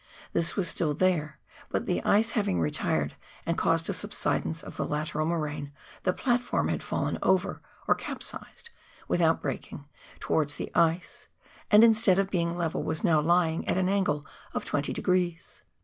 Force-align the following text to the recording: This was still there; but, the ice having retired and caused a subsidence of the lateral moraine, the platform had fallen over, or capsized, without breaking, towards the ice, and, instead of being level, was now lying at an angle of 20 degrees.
This 0.33 0.55
was 0.55 0.67
still 0.67 0.95
there; 0.95 1.37
but, 1.69 1.85
the 1.85 2.01
ice 2.03 2.31
having 2.31 2.59
retired 2.59 3.13
and 3.45 3.55
caused 3.55 3.87
a 3.87 3.93
subsidence 3.93 4.63
of 4.63 4.75
the 4.75 4.87
lateral 4.87 5.27
moraine, 5.27 5.73
the 6.01 6.11
platform 6.11 6.69
had 6.69 6.81
fallen 6.81 7.19
over, 7.21 7.61
or 7.87 7.93
capsized, 7.93 8.71
without 9.07 9.43
breaking, 9.43 9.85
towards 10.19 10.55
the 10.55 10.71
ice, 10.73 11.27
and, 11.69 11.83
instead 11.83 12.17
of 12.17 12.31
being 12.31 12.57
level, 12.57 12.81
was 12.81 13.03
now 13.03 13.21
lying 13.21 13.63
at 13.67 13.77
an 13.77 13.89
angle 13.89 14.25
of 14.55 14.65
20 14.65 14.91
degrees. 14.91 15.61